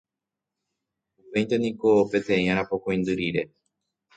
[1.23, 3.45] Upéinte niko peteĩ arapokõindy rire